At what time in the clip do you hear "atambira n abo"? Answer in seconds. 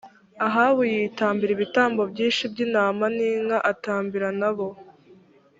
3.71-4.69